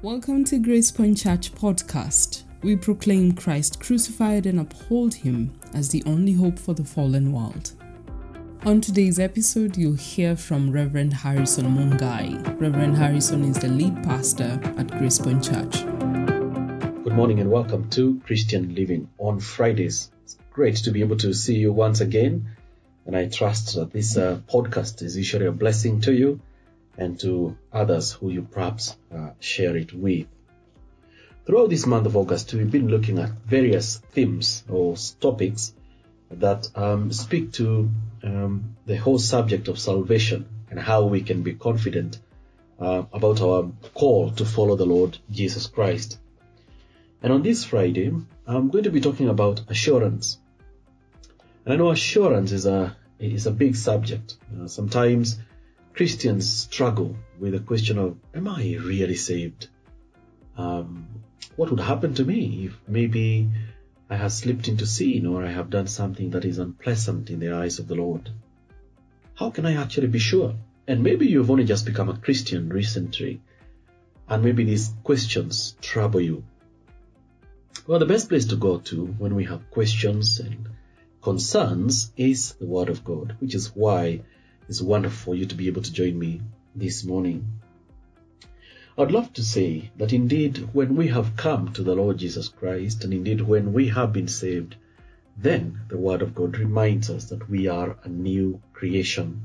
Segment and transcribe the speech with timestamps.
[0.00, 2.44] Welcome to Grace Point Church podcast.
[2.62, 7.72] We proclaim Christ crucified and uphold him as the only hope for the fallen world.
[8.64, 12.60] On today's episode, you'll hear from Reverend Harrison Mungai.
[12.60, 15.82] Reverend Harrison is the lead pastor at Grace Point Church.
[15.82, 20.12] Good morning and welcome to Christian Living on Fridays.
[20.22, 22.52] It's great to be able to see you once again,
[23.04, 26.40] and I trust that this uh, podcast is usually a blessing to you
[26.98, 30.26] and to others who you perhaps uh, share it with.
[31.46, 35.72] Throughout this month of August, we've been looking at various themes or topics
[36.30, 37.88] that um, speak to
[38.22, 42.18] um, the whole subject of salvation and how we can be confident
[42.78, 46.18] uh, about our call to follow the Lord Jesus Christ.
[47.22, 48.12] And on this Friday,
[48.46, 50.38] I'm going to be talking about assurance.
[51.64, 54.36] And I know assurance is a is a big subject.
[54.54, 55.38] Uh, sometimes
[55.98, 59.66] Christians struggle with the question of, am I really saved?
[60.56, 61.08] Um,
[61.56, 63.50] what would happen to me if maybe
[64.08, 67.52] I have slipped into sin or I have done something that is unpleasant in the
[67.52, 68.30] eyes of the Lord?
[69.34, 70.54] How can I actually be sure?
[70.86, 73.40] And maybe you've only just become a Christian recently,
[74.28, 76.44] and maybe these questions trouble you.
[77.88, 80.68] Well, the best place to go to when we have questions and
[81.20, 84.20] concerns is the Word of God, which is why
[84.68, 86.42] it's wonderful for you to be able to join me
[86.74, 87.60] this morning.
[88.98, 93.04] I'd love to say that indeed, when we have come to the Lord Jesus Christ,
[93.04, 94.76] and indeed when we have been saved,
[95.36, 99.44] then the Word of God reminds us that we are a new creation.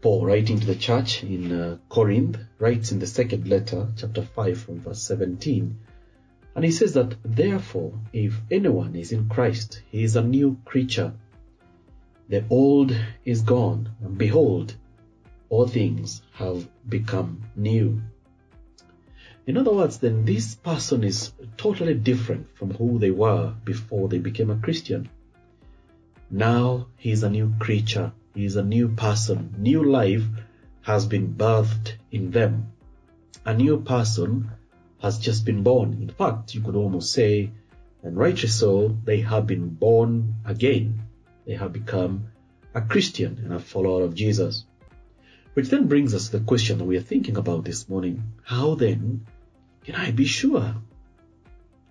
[0.00, 4.58] Paul, writing to the church in uh, Corinth, writes in the second letter, chapter 5,
[4.58, 5.78] from verse 17,
[6.54, 11.12] and he says that, Therefore, if anyone is in Christ, he is a new creature.
[12.28, 14.76] The old is gone, and behold,
[15.48, 18.00] all things have become new.
[19.44, 24.18] In other words, then this person is totally different from who they were before they
[24.18, 25.08] became a Christian.
[26.30, 30.24] Now he is a new creature, he is a new person, new life
[30.82, 32.72] has been birthed in them.
[33.44, 34.48] A new person
[35.00, 35.94] has just been born.
[35.94, 37.50] In fact, you could almost say,
[38.02, 41.02] and rightly so, they have been born again
[41.46, 42.28] they have become
[42.74, 44.64] a Christian and a follower of Jesus.
[45.54, 48.22] Which then brings us to the question that we are thinking about this morning.
[48.42, 49.26] How then
[49.84, 50.74] can I be sure?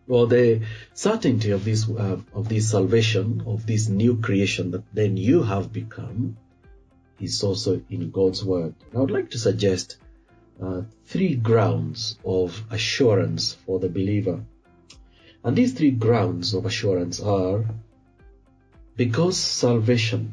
[0.07, 0.61] Well, the
[0.93, 5.71] certainty of this, uh, of this salvation, of this new creation that then you have
[5.71, 6.37] become,
[7.19, 8.73] is also in God's Word.
[8.89, 9.97] And I would like to suggest
[10.61, 14.43] uh, three grounds of assurance for the believer.
[15.43, 17.65] And these three grounds of assurance are
[19.03, 20.31] because salvation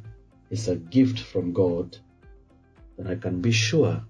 [0.51, 1.97] is a gift from God,
[2.99, 4.05] then I can be sure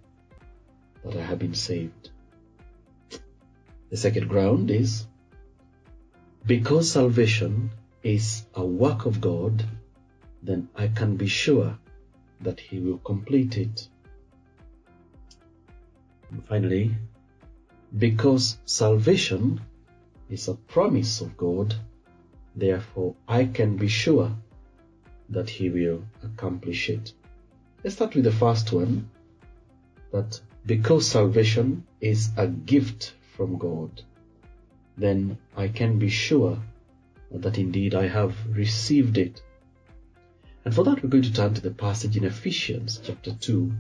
[1.05, 2.11] that I have been saved.
[3.91, 5.07] The second ground is
[6.45, 7.71] because salvation
[8.03, 9.65] is a work of God,
[10.43, 11.79] then I can be sure
[12.41, 13.89] that He will complete it.
[16.33, 16.97] And finally,
[17.97, 19.61] because salvation
[20.29, 21.77] is a promise of God,
[22.57, 24.37] therefore I can be sure
[25.29, 27.13] that He will accomplish it.
[27.83, 29.11] Let's start with the first one
[30.13, 34.03] that because salvation is a gift from God,
[34.97, 36.61] then I can be sure
[37.31, 39.43] that indeed I have received it.
[40.65, 43.73] And for that, we're going to turn to the passage in Ephesians chapter 2,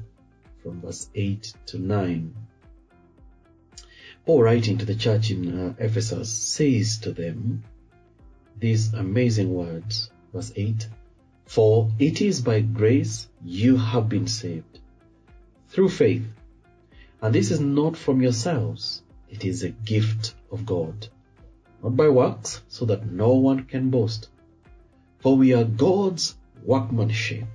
[0.62, 2.34] from verse 8 to 9.
[4.24, 7.64] Paul, writing to the church in uh, Ephesus, says to them
[8.58, 10.10] these amazing words.
[10.32, 10.88] Verse 8
[11.48, 14.80] for it is by grace you have been saved,
[15.68, 16.26] through faith.
[17.22, 21.08] And this is not from yourselves, it is a gift of God,
[21.82, 24.28] not by works, so that no one can boast.
[25.20, 27.48] For we are God's workmanship,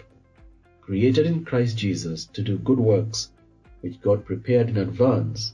[0.82, 3.30] created in Christ Jesus to do good works,
[3.82, 5.54] which God prepared in advance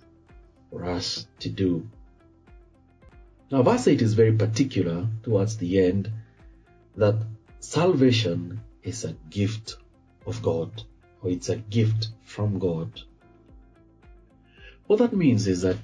[0.69, 1.89] for us to do.
[3.51, 6.09] Now, verse 8 is very particular towards the end
[6.95, 7.15] that
[7.59, 9.77] salvation is a gift
[10.25, 10.83] of God,
[11.21, 13.01] or it's a gift from God.
[14.87, 15.77] What that means is that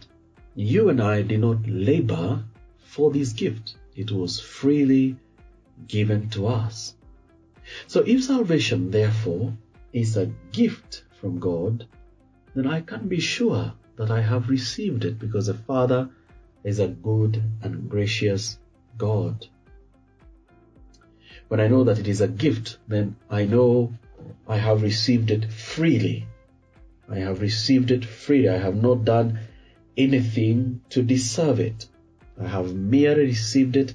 [0.55, 2.43] you and I did not labor
[2.79, 3.75] for this gift.
[3.95, 5.17] It was freely
[5.87, 6.95] given to us.
[7.87, 9.53] So if salvation, therefore,
[9.91, 11.87] is a gift from God,
[12.53, 16.09] then I can be sure that I have received it because the Father
[16.63, 18.59] is a good and gracious
[18.97, 19.47] God.
[21.47, 23.93] When I know that it is a gift, then I know
[24.47, 26.25] I have received it freely.
[27.07, 28.49] I have received it freely.
[28.49, 29.39] I have not done
[29.95, 31.87] anything to deserve it.
[32.39, 33.93] I have merely received it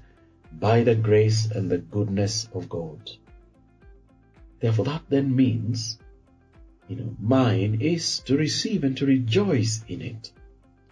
[0.52, 3.10] by the grace and the goodness of God.
[4.60, 5.98] Therefore, that then means,
[6.88, 10.30] you know, mine is to receive and to rejoice in it.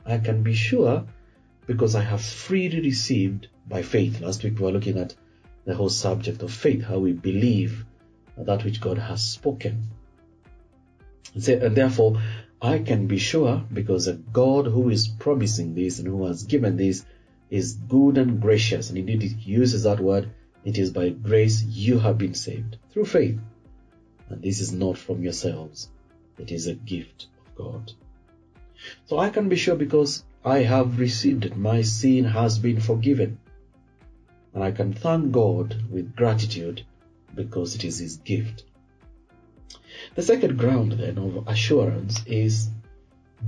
[0.04, 1.06] I can be sure
[1.66, 4.20] because I have freely received by faith.
[4.20, 5.14] Last week we were looking at
[5.68, 7.84] the whole subject of faith, how we believe
[8.38, 9.90] that which God has spoken.
[11.34, 12.22] And therefore,
[12.62, 16.78] I can be sure because a God who is promising this and who has given
[16.78, 17.04] this
[17.50, 18.88] is good and gracious.
[18.88, 20.30] And indeed, he uses that word.
[20.64, 23.38] It is by grace you have been saved through faith.
[24.30, 25.90] And this is not from yourselves.
[26.38, 27.92] It is a gift of God.
[29.04, 31.58] So I can be sure because I have received it.
[31.58, 33.38] My sin has been forgiven.
[34.54, 36.84] And I can thank God with gratitude
[37.34, 38.64] because it is His gift.
[40.14, 42.68] The second ground then of assurance is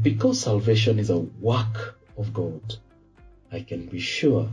[0.02, 2.76] because salvation is a work of God,
[3.50, 4.48] I can be sure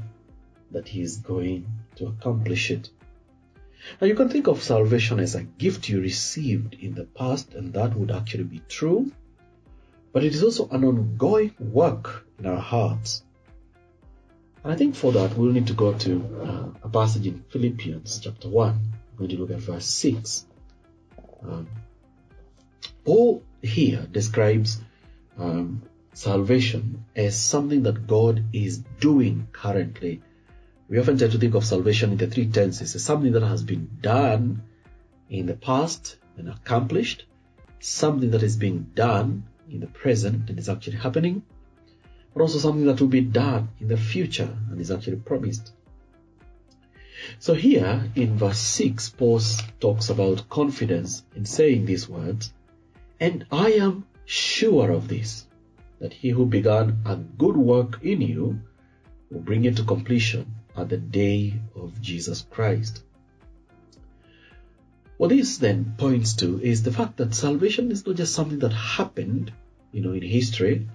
[0.72, 1.66] that He is going
[1.96, 2.90] to accomplish it.
[4.02, 7.74] Now you can think of salvation as a gift you received in the past, and
[7.74, 9.12] that would actually be true,
[10.12, 13.24] but it is also an ongoing work in our hearts.
[14.68, 18.20] And I think for that we'll need to go to uh, a passage in Philippians
[18.20, 18.70] chapter 1.
[18.70, 20.46] I'm going to look at verse 6.
[21.42, 21.70] Um,
[23.06, 24.82] Paul here describes
[25.38, 30.22] um, salvation as something that God is doing currently.
[30.90, 33.64] We often tend to think of salvation in the three tenses as something that has
[33.64, 34.64] been done
[35.30, 37.24] in the past and accomplished,
[37.80, 41.44] something that is being done in the present and is actually happening,
[42.38, 45.72] but also something that will be done in the future and is actually promised.
[47.40, 49.42] So here in verse 6, Paul
[49.80, 52.54] talks about confidence in saying these words,
[53.20, 55.48] and I am sure of this,
[55.98, 58.62] that he who began a good work in you
[59.32, 60.46] will bring it to completion
[60.76, 63.02] at the day of Jesus Christ.
[65.18, 68.74] What this then points to is the fact that salvation is not just something that
[68.74, 69.52] happened,
[69.92, 70.88] you know, in history,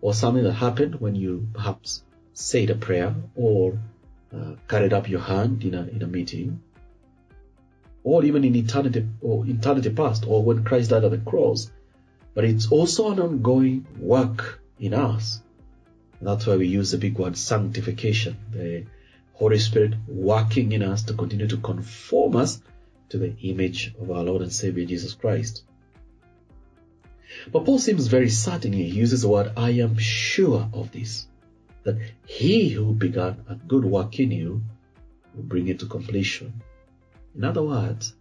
[0.00, 2.02] or something that happened when you perhaps
[2.32, 3.78] said a prayer or
[4.34, 6.62] uh, carried up your hand in a, in a meeting,
[8.04, 11.70] or even in eternity or eternity past, or when Christ died at the cross.
[12.34, 15.42] But it's also an ongoing work in us.
[16.20, 18.86] That's why we use the big word sanctification, the
[19.34, 22.60] Holy Spirit working in us to continue to conform us
[23.08, 25.64] to the image of our Lord and Savior Jesus Christ.
[27.52, 28.72] But Paul seems very certain.
[28.72, 31.28] He uses the word, I am sure of this
[31.84, 34.62] that he who began a good work in you
[35.34, 36.62] will bring it to completion.
[37.34, 38.14] In other words,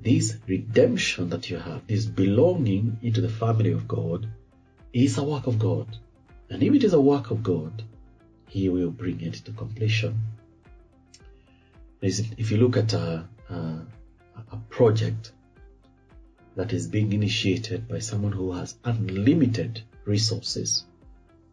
[0.00, 4.28] this redemption that you have, this belonging into the family of God,
[4.92, 5.86] is a work of God.
[6.50, 7.84] And if it is a work of God,
[8.48, 10.18] He will bring it to completion.
[12.00, 13.54] If you look at a, a,
[14.52, 15.32] a project
[16.58, 20.84] that is being initiated by someone who has unlimited resources,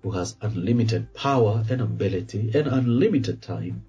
[0.01, 3.83] who has unlimited power and ability and unlimited time,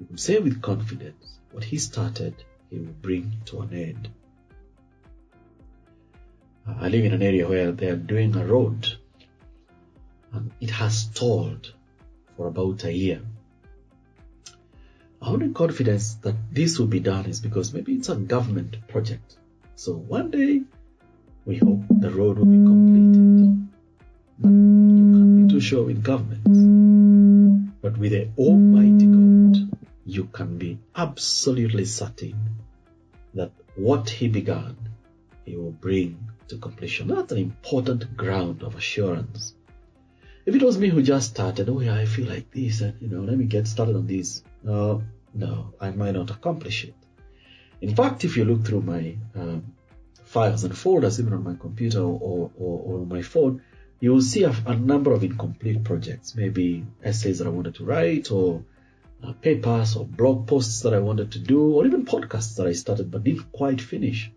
[0.00, 2.34] you can say with confidence, what he started,
[2.70, 4.08] he will bring to an end.
[6.66, 8.90] I live in an area where they are doing a road
[10.32, 11.74] and it has stalled
[12.38, 13.20] for about a year.
[15.20, 19.36] Our only confidence that this will be done is because maybe it's a government project.
[19.76, 20.62] So one day
[21.44, 23.68] we hope the road will be completed.
[24.38, 27.80] But you can't be too sure with governments.
[27.82, 32.38] But with the Almighty God, you can be absolutely certain
[33.34, 34.76] that what He began,
[35.44, 37.08] He will bring to completion.
[37.08, 39.54] That's an important ground of assurance.
[40.46, 43.08] If it was me who just started, oh yeah, I feel like this, and you
[43.08, 44.42] know, let me get started on this.
[44.62, 45.02] No,
[45.34, 46.94] no, I might not accomplish it.
[47.84, 49.74] In fact, if you look through my um,
[50.24, 53.60] files and folders, even on my computer or, or, or my phone,
[54.00, 57.84] you will see a, a, number of incomplete projects, maybe essays that I wanted to
[57.84, 58.64] write, or
[59.22, 62.72] uh, papers, or blog posts that I wanted to do, or even podcasts that I
[62.72, 64.32] started but didn't quite finish.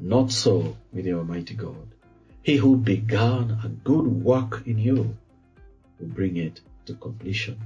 [0.00, 1.88] Not so with the Almighty God.
[2.44, 5.16] He who began a good work in you
[5.98, 7.58] will bring it to completion.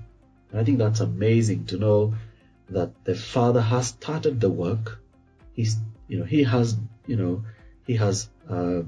[0.51, 2.15] And I think that's amazing to know
[2.71, 5.01] that the Father has started the work.
[5.55, 5.77] He's,
[6.09, 7.45] you know, He has, you know,
[7.87, 8.83] He has uh,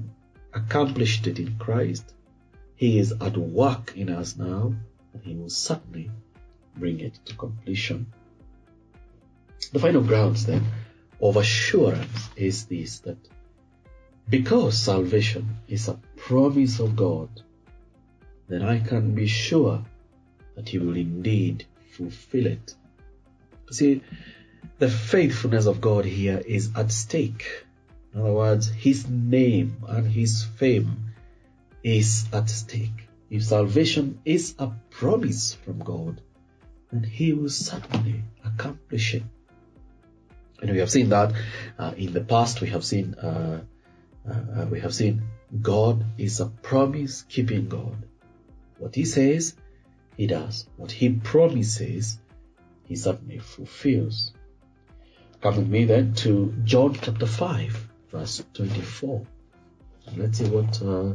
[0.53, 2.13] accomplished it in Christ.
[2.75, 4.73] He is at work in us now,
[5.13, 6.11] and He will certainly
[6.75, 8.07] bring it to completion.
[9.71, 10.65] The final grounds then
[11.21, 13.17] of assurance is this that
[14.29, 17.29] because salvation is a promise of God,
[18.47, 19.83] then I can be sure
[20.55, 22.75] that He will indeed fulfill it.
[23.71, 24.01] See,
[24.79, 27.65] the faithfulness of God here is at stake.
[28.13, 31.13] In other words, His name and His fame
[31.83, 33.07] is at stake.
[33.29, 36.21] If salvation is a promise from God,
[36.91, 39.23] then He will certainly accomplish it.
[40.61, 41.33] And we have seen that
[41.77, 42.61] uh, in the past.
[42.61, 43.61] We have seen uh,
[44.29, 45.23] uh, we have seen
[45.61, 48.05] God is a promise keeping God.
[48.77, 49.55] What He says,
[50.17, 50.67] He does.
[50.75, 52.19] What He promises,
[52.89, 54.33] He certainly fulfills.
[55.41, 59.25] Come with me then to John chapter 5, verse 24.
[60.07, 61.13] And let's see what uh,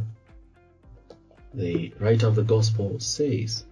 [1.52, 3.64] the writer of the gospel says.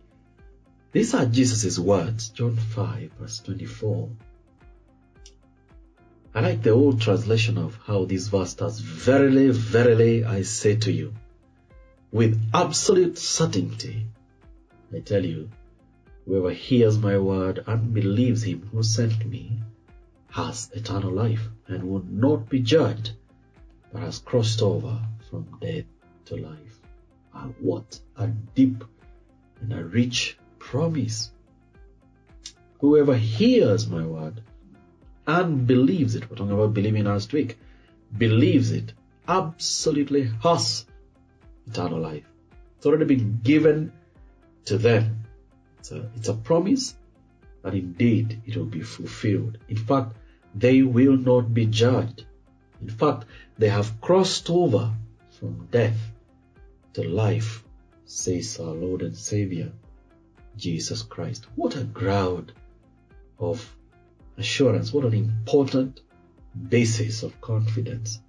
[0.90, 4.10] These are Jesus' words, John 5, verse 24.
[6.34, 8.80] I like the old translation of how this verse starts.
[8.80, 11.14] Verily, verily, I say to you,
[12.10, 14.08] with absolute certainty,
[14.92, 15.50] I tell you,
[16.24, 19.58] whoever hears my word and believes him who sent me
[20.30, 23.12] has eternal life and will not be judged,
[23.92, 25.84] but has crossed over from death
[26.24, 26.80] to life.
[27.34, 28.84] And what a deep
[29.60, 31.32] and a rich promise.
[32.80, 34.42] Whoever hears my word
[35.26, 37.58] and believes it, we're talking about believing last week,
[38.16, 38.92] believes it,
[39.28, 40.86] absolutely has
[41.66, 42.24] eternal life.
[42.76, 43.92] It's already been given
[44.64, 45.21] to them.
[45.90, 46.96] It's a, promise,
[47.62, 49.58] that indeed it will be fulfilled.
[49.68, 50.16] In fact,
[50.54, 52.24] they will not be judged.
[52.80, 53.24] In fact,
[53.58, 54.94] they have crossed over
[55.30, 55.98] from death
[56.94, 57.64] to life,
[58.04, 59.72] says our Lord and Savior,
[60.56, 61.46] Jesus Christ.
[61.56, 62.52] What a ground
[63.38, 63.74] of
[64.36, 66.00] assurance, what an important
[66.68, 68.20] basis of confidence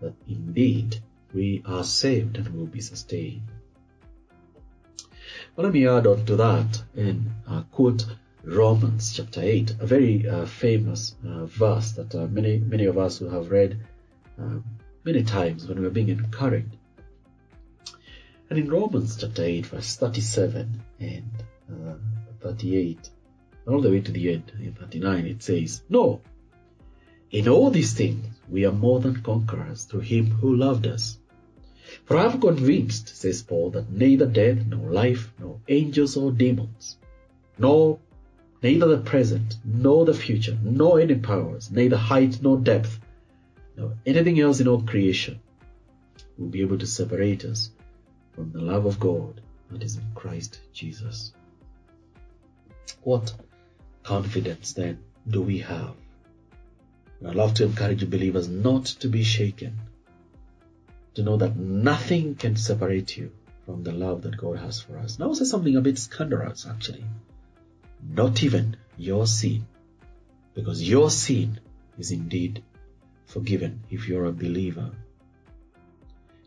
[0.00, 0.96] that indeed
[1.32, 3.42] we are saved and will be sustained.
[5.56, 8.04] Well, let me add on to that and uh, quote
[8.44, 13.16] Romans chapter 8, a very uh, famous uh, verse that uh, many, many of us
[13.16, 13.80] who have read
[14.38, 14.58] uh,
[15.02, 16.76] many times when we're being encouraged.
[18.50, 21.30] And in Romans chapter 8, verse 37 and
[21.72, 21.94] uh,
[22.42, 23.08] 38,
[23.66, 26.20] all the way to the end, in 39, it says, No,
[27.30, 31.16] in all these things we are more than conquerors through him who loved us.
[32.06, 36.98] For I am convinced, says Paul, that neither death, nor life, nor angels or demons,
[37.58, 37.98] nor
[38.62, 43.00] neither the present, nor the future, nor any powers, neither height nor depth,
[43.76, 45.40] nor anything else in all creation
[46.38, 47.70] will be able to separate us
[48.32, 51.32] from the love of God that is in Christ Jesus.
[53.02, 53.34] What
[54.04, 55.94] confidence then do we have?
[57.18, 59.76] And I love to encourage believers not to be shaken,
[61.16, 63.32] to know that nothing can separate you
[63.64, 65.18] from the love that God has for us.
[65.18, 67.04] Now, say something a bit scandalous, actually.
[68.06, 69.66] Not even your sin,
[70.54, 71.58] because your sin
[71.98, 72.62] is indeed
[73.24, 74.90] forgiven if you're a believer.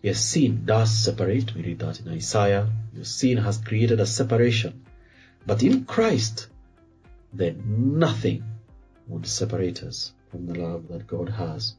[0.04, 1.56] Yes, sin does separate.
[1.56, 2.72] We read that in Isaiah.
[2.94, 4.86] Your sin has created a separation.
[5.48, 6.48] But in Christ,
[7.34, 8.44] then nothing
[9.08, 11.76] would separate us from the love that God has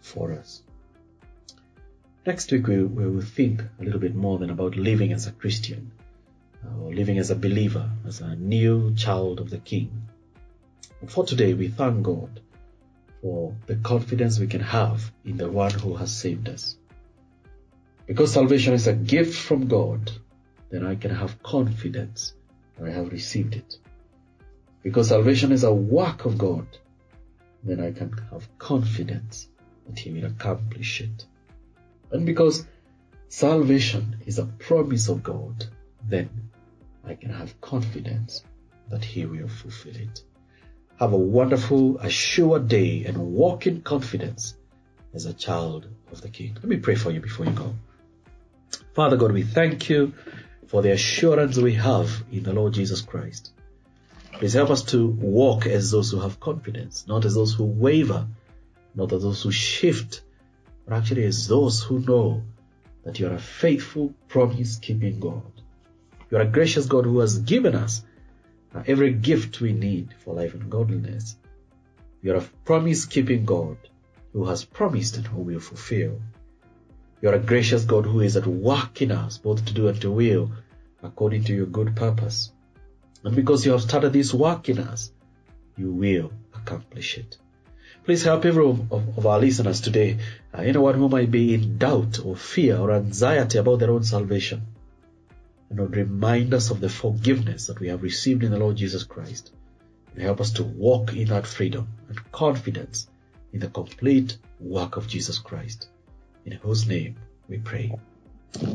[0.00, 0.62] for us.
[2.24, 5.32] Next week, we, we will think a little bit more than about living as a
[5.32, 5.90] Christian
[6.64, 10.06] uh, or living as a believer, as a new child of the King.
[11.08, 12.40] For today, we thank God
[13.20, 16.76] for the confidence we can have in the one who has saved us.
[18.06, 20.12] Because salvation is a gift from God,
[20.70, 22.34] then I can have confidence
[22.78, 23.78] that I have received it.
[24.84, 26.68] Because salvation is a work of God,
[27.64, 29.48] then I can have confidence
[29.88, 31.26] that He will accomplish it.
[32.12, 32.66] And because
[33.28, 35.64] salvation is a promise of God,
[36.06, 36.28] then
[37.04, 38.44] I can have confidence
[38.90, 40.22] that He will fulfill it.
[40.98, 44.54] Have a wonderful, assured day and walk in confidence
[45.14, 46.54] as a child of the King.
[46.54, 47.74] Let me pray for you before you go.
[48.94, 50.12] Father God, we thank you
[50.68, 53.52] for the assurance we have in the Lord Jesus Christ.
[54.32, 58.26] Please help us to walk as those who have confidence, not as those who waver,
[58.94, 60.22] not as those who shift,
[60.86, 62.42] but actually as those who know
[63.04, 65.50] that you are a faithful, promise keeping God.
[66.30, 68.02] You are a gracious God who has given us
[68.74, 71.36] uh, every gift we need for life and godliness.
[72.22, 73.76] You are a promise keeping God
[74.32, 76.20] who has promised and who will fulfill.
[77.20, 80.00] You are a gracious God who is at work in us, both to do and
[80.00, 80.50] to will,
[81.02, 82.52] according to your good purpose.
[83.24, 85.12] And because you have started this work in us,
[85.76, 87.38] you will accomplish it.
[88.04, 90.18] Please help every of, of, our listeners today,
[90.52, 94.62] uh, anyone who might be in doubt or fear or anxiety about their own salvation.
[95.70, 99.04] And Lord, remind us of the forgiveness that we have received in the Lord Jesus
[99.04, 99.52] Christ.
[100.12, 103.06] And help us to walk in that freedom and confidence
[103.52, 105.88] in the complete work of Jesus Christ.
[106.44, 107.16] In whose name
[107.48, 107.94] we pray.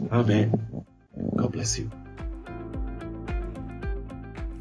[0.09, 0.85] Amen.
[1.35, 1.91] God bless you.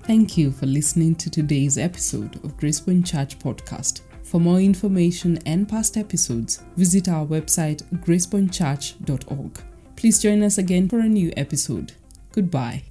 [0.03, 4.01] Thank you for listening to today's episode of Gracepoint Church Podcast.
[4.27, 9.63] For more information and past episodes, visit our website gracepointchurch.org.
[9.95, 11.93] Please join us again for a new episode.
[12.33, 12.83] Goodbye.